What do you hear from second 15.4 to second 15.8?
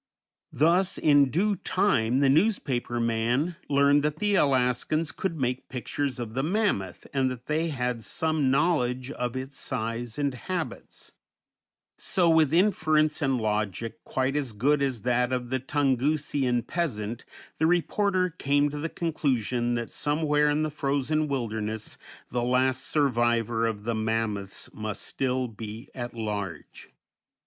the